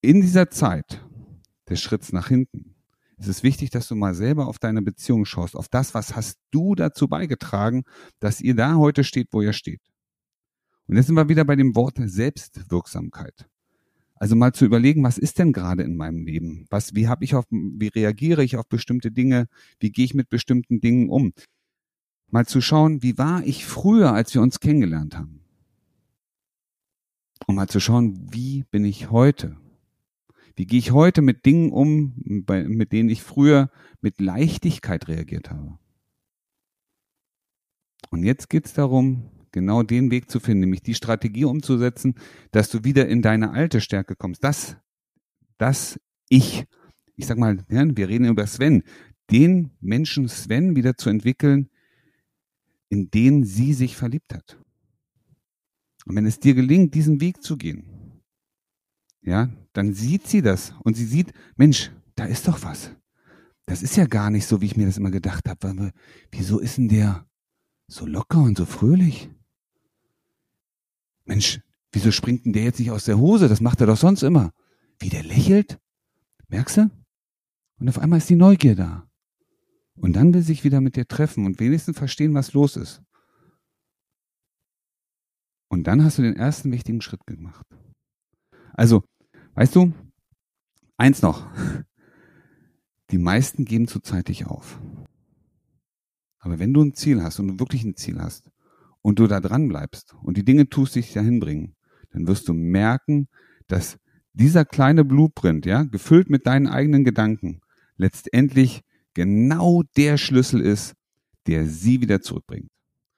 In 0.00 0.20
dieser 0.20 0.50
Zeit 0.50 1.04
des 1.68 1.80
Schritts 1.80 2.12
nach 2.12 2.28
hinten 2.28 2.74
ist 3.18 3.28
es 3.28 3.42
wichtig, 3.42 3.70
dass 3.70 3.88
du 3.88 3.96
mal 3.96 4.14
selber 4.14 4.46
auf 4.46 4.58
deine 4.58 4.80
Beziehung 4.80 5.24
schaust, 5.24 5.56
auf 5.56 5.68
das, 5.68 5.92
was 5.92 6.14
hast 6.14 6.38
du 6.50 6.74
dazu 6.74 7.08
beigetragen, 7.08 7.82
dass 8.20 8.40
ihr 8.40 8.54
da 8.54 8.76
heute 8.76 9.04
steht, 9.04 9.28
wo 9.32 9.42
ihr 9.42 9.52
steht. 9.52 9.80
Und 10.86 10.96
jetzt 10.96 11.06
sind 11.06 11.16
wir 11.16 11.28
wieder 11.28 11.44
bei 11.44 11.56
dem 11.56 11.74
Wort 11.74 11.98
Selbstwirksamkeit. 11.98 13.48
Also 14.14 14.34
mal 14.34 14.52
zu 14.52 14.64
überlegen, 14.64 15.02
was 15.02 15.18
ist 15.18 15.38
denn 15.38 15.52
gerade 15.52 15.82
in 15.82 15.96
meinem 15.96 16.24
Leben? 16.24 16.66
Was, 16.70 16.94
wie 16.94 17.08
habe 17.08 17.24
ich 17.24 17.34
auf, 17.34 17.44
wie 17.50 17.88
reagiere 17.88 18.42
ich 18.42 18.56
auf 18.56 18.68
bestimmte 18.68 19.10
Dinge? 19.10 19.48
Wie 19.78 19.90
gehe 19.90 20.04
ich 20.04 20.14
mit 20.14 20.28
bestimmten 20.28 20.80
Dingen 20.80 21.08
um? 21.08 21.32
Mal 22.30 22.46
zu 22.46 22.60
schauen, 22.60 23.02
wie 23.02 23.18
war 23.18 23.44
ich 23.44 23.64
früher, 23.64 24.12
als 24.12 24.34
wir 24.34 24.42
uns 24.42 24.60
kennengelernt 24.60 25.16
haben? 25.16 25.40
Und 27.46 27.54
mal 27.54 27.68
zu 27.68 27.80
schauen, 27.80 28.28
wie 28.32 28.64
bin 28.70 28.84
ich 28.84 29.10
heute? 29.10 29.56
Wie 30.58 30.66
gehe 30.66 30.80
ich 30.80 30.90
heute 30.90 31.22
mit 31.22 31.46
Dingen 31.46 31.70
um, 31.70 32.14
mit 32.16 32.92
denen 32.92 33.08
ich 33.10 33.22
früher 33.22 33.70
mit 34.00 34.20
Leichtigkeit 34.20 35.06
reagiert 35.06 35.52
habe? 35.52 35.78
Und 38.10 38.24
jetzt 38.24 38.50
geht 38.50 38.66
es 38.66 38.72
darum, 38.72 39.30
genau 39.52 39.84
den 39.84 40.10
Weg 40.10 40.28
zu 40.28 40.40
finden, 40.40 40.62
nämlich 40.62 40.82
die 40.82 40.96
Strategie 40.96 41.44
umzusetzen, 41.44 42.16
dass 42.50 42.70
du 42.70 42.82
wieder 42.82 43.06
in 43.06 43.22
deine 43.22 43.52
alte 43.52 43.80
Stärke 43.80 44.16
kommst. 44.16 44.42
Das, 44.42 44.76
das 45.58 46.00
Ich, 46.28 46.64
ich 47.14 47.26
sag 47.26 47.38
mal, 47.38 47.64
wir 47.68 48.08
reden 48.08 48.24
über 48.26 48.44
Sven, 48.48 48.82
den 49.30 49.70
Menschen 49.78 50.28
Sven 50.28 50.74
wieder 50.74 50.96
zu 50.96 51.08
entwickeln, 51.08 51.70
in 52.88 53.12
den 53.12 53.44
sie 53.44 53.74
sich 53.74 53.96
verliebt 53.96 54.34
hat. 54.34 54.58
Und 56.04 56.16
wenn 56.16 56.26
es 56.26 56.40
dir 56.40 56.54
gelingt, 56.54 56.94
diesen 56.94 57.20
Weg 57.20 57.44
zu 57.44 57.56
gehen, 57.56 57.84
ja, 59.22 59.50
dann 59.78 59.94
sieht 59.94 60.26
sie 60.26 60.42
das 60.42 60.74
und 60.82 60.96
sie 60.96 61.04
sieht, 61.04 61.32
Mensch, 61.56 61.92
da 62.16 62.24
ist 62.24 62.48
doch 62.48 62.64
was. 62.64 62.90
Das 63.64 63.80
ist 63.80 63.94
ja 63.96 64.06
gar 64.06 64.28
nicht 64.28 64.44
so, 64.44 64.60
wie 64.60 64.66
ich 64.66 64.76
mir 64.76 64.86
das 64.86 64.96
immer 64.96 65.12
gedacht 65.12 65.48
habe. 65.48 65.92
Wieso 66.32 66.58
ist 66.58 66.78
denn 66.78 66.88
der 66.88 67.28
so 67.86 68.04
locker 68.04 68.42
und 68.42 68.58
so 68.58 68.66
fröhlich? 68.66 69.30
Mensch, 71.26 71.60
wieso 71.92 72.10
springt 72.10 72.44
denn 72.44 72.54
der 72.54 72.64
jetzt 72.64 72.80
nicht 72.80 72.90
aus 72.90 73.04
der 73.04 73.18
Hose? 73.18 73.46
Das 73.46 73.60
macht 73.60 73.80
er 73.80 73.86
doch 73.86 73.96
sonst 73.96 74.24
immer. 74.24 74.50
Wie 74.98 75.10
der 75.10 75.22
lächelt? 75.22 75.78
Merkst 76.48 76.78
du? 76.78 76.90
Und 77.78 77.88
auf 77.88 78.00
einmal 78.00 78.18
ist 78.18 78.28
die 78.28 78.34
Neugier 78.34 78.74
da. 78.74 79.08
Und 79.94 80.14
dann 80.14 80.34
will 80.34 80.42
sich 80.42 80.64
wieder 80.64 80.80
mit 80.80 80.96
dir 80.96 81.06
treffen 81.06 81.46
und 81.46 81.60
wenigstens 81.60 81.96
verstehen, 81.96 82.34
was 82.34 82.52
los 82.52 82.74
ist. 82.74 83.00
Und 85.68 85.84
dann 85.86 86.02
hast 86.02 86.18
du 86.18 86.22
den 86.22 86.34
ersten 86.34 86.72
wichtigen 86.72 87.00
Schritt 87.00 87.26
gemacht. 87.26 87.64
Also, 88.72 89.04
weißt 89.58 89.74
du, 89.74 89.92
eins 90.98 91.20
noch. 91.20 91.44
Die 93.10 93.18
meisten 93.18 93.64
geben 93.64 93.88
zu 93.88 93.98
zeitig 93.98 94.46
auf. 94.46 94.80
Aber 96.38 96.60
wenn 96.60 96.72
du 96.72 96.80
ein 96.80 96.94
Ziel 96.94 97.20
hast 97.24 97.40
und 97.40 97.48
du 97.48 97.58
wirklich 97.58 97.82
ein 97.82 97.96
Ziel 97.96 98.20
hast 98.20 98.52
und 99.02 99.18
du 99.18 99.26
da 99.26 99.40
dran 99.40 99.66
bleibst 99.66 100.14
und 100.22 100.36
die 100.36 100.44
Dinge 100.44 100.68
tust, 100.68 100.94
die 100.94 101.00
dich 101.00 101.12
dahin 101.12 101.40
bringen, 101.40 101.74
dann 102.10 102.28
wirst 102.28 102.46
du 102.46 102.54
merken, 102.54 103.26
dass 103.66 103.98
dieser 104.32 104.64
kleine 104.64 105.04
Blueprint, 105.04 105.66
ja, 105.66 105.82
gefüllt 105.82 106.30
mit 106.30 106.46
deinen 106.46 106.68
eigenen 106.68 107.02
Gedanken, 107.02 107.60
letztendlich 107.96 108.82
genau 109.12 109.82
der 109.96 110.18
Schlüssel 110.18 110.60
ist, 110.60 110.94
der 111.48 111.66
sie 111.66 112.00
wieder 112.00 112.20
zurückbringt. 112.20 112.70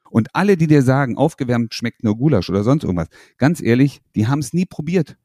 Und 0.09 0.35
alle, 0.35 0.57
die 0.57 0.69
dir 0.69 0.83
sagen, 0.83 1.19
aufgewärmt 1.19 1.75
schmeckt 1.75 2.03
nur 2.03 2.17
Gulasch 2.17 2.49
oder 2.49 2.65
sonst 2.65 2.85
irgendwas, 2.85 3.09
ganz 3.37 3.61
ehrlich, 3.61 4.01
die 4.17 4.27
haben 4.27 4.39
es 4.39 4.55
nie 4.55 4.65
probiert. 4.65 5.19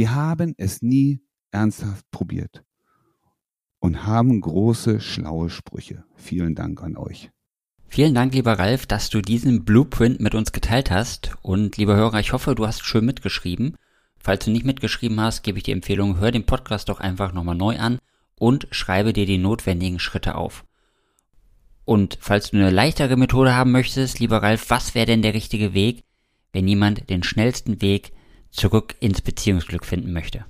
Die 0.00 0.08
haben 0.08 0.54
es 0.56 0.80
nie 0.80 1.20
ernsthaft 1.50 2.10
probiert 2.10 2.64
und 3.80 4.06
haben 4.06 4.40
große, 4.40 4.98
schlaue 4.98 5.50
Sprüche. 5.50 6.04
Vielen 6.14 6.54
Dank 6.54 6.82
an 6.82 6.96
euch. 6.96 7.30
Vielen 7.86 8.14
Dank, 8.14 8.32
lieber 8.32 8.58
Ralf, 8.58 8.86
dass 8.86 9.10
du 9.10 9.20
diesen 9.20 9.66
Blueprint 9.66 10.18
mit 10.18 10.34
uns 10.34 10.52
geteilt 10.52 10.90
hast. 10.90 11.36
Und 11.42 11.76
lieber 11.76 11.96
Hörer, 11.96 12.18
ich 12.18 12.32
hoffe, 12.32 12.54
du 12.54 12.66
hast 12.66 12.82
schön 12.82 13.04
mitgeschrieben. 13.04 13.76
Falls 14.16 14.46
du 14.46 14.50
nicht 14.50 14.64
mitgeschrieben 14.64 15.20
hast, 15.20 15.42
gebe 15.42 15.58
ich 15.58 15.64
die 15.64 15.72
Empfehlung, 15.72 16.16
hör 16.16 16.30
den 16.30 16.46
Podcast 16.46 16.88
doch 16.88 17.00
einfach 17.00 17.34
nochmal 17.34 17.56
neu 17.56 17.78
an 17.78 17.98
und 18.36 18.68
schreibe 18.70 19.12
dir 19.12 19.26
die 19.26 19.36
notwendigen 19.36 19.98
Schritte 19.98 20.34
auf. 20.34 20.64
Und 21.84 22.16
falls 22.22 22.52
du 22.52 22.56
eine 22.56 22.70
leichtere 22.70 23.18
Methode 23.18 23.54
haben 23.54 23.70
möchtest, 23.70 24.18
lieber 24.18 24.42
Ralf, 24.42 24.70
was 24.70 24.94
wäre 24.94 25.04
denn 25.04 25.20
der 25.20 25.34
richtige 25.34 25.74
Weg, 25.74 26.04
wenn 26.54 26.66
jemand 26.66 27.10
den 27.10 27.22
schnellsten 27.22 27.82
Weg 27.82 28.12
zurück 28.50 28.94
ins 29.00 29.20
Beziehungsglück 29.20 29.84
finden 29.84 30.12
möchte? 30.12 30.44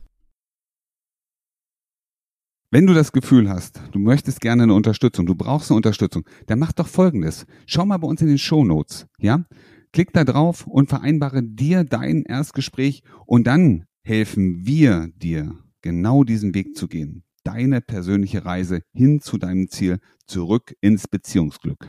Wenn 2.73 2.87
du 2.87 2.95
das 2.95 3.13
Gefühl 3.13 3.49
hast, 3.49 3.81
du 3.93 3.99
möchtest 3.99 4.41
gerne 4.41 4.63
eine 4.63 4.75
Unterstützung, 4.75 5.27
du 5.27 5.35
brauchst 5.35 5.71
eine 5.71 5.77
Unterstützung, 5.77 6.25
dann 6.47 6.61
mach 6.61 6.73
doch 6.73 6.87
folgendes. 6.87 7.47
Schau 7.67 7.85
mal 7.85 7.99
bei 7.99 8.07
uns 8.07 8.23
in 8.23 8.29
den 8.29 8.39
Show 8.39 8.65
Notes, 8.65 9.07
ja? 9.19 9.45
Klick 9.93 10.13
da 10.13 10.25
drauf 10.25 10.67
und 10.69 10.89
vereinbare 10.89 11.43
dir 11.43 11.83
dein 11.83 12.23
Erstgespräch 12.23 13.03
und 13.27 13.49
dann 13.49 13.87
helfen 14.05 14.65
wir 14.65 15.09
dir, 15.17 15.59
genau 15.83 16.23
diesen 16.23 16.55
Weg 16.55 16.77
zu 16.77 16.87
gehen 16.87 17.25
deine 17.45 17.81
persönliche 17.81 18.45
Reise 18.45 18.83
hin 18.93 19.21
zu 19.21 19.39
deinem 19.39 19.69
Ziel, 19.69 19.99
zurück 20.27 20.75
ins 20.81 21.09
Beziehungsglück. 21.09 21.89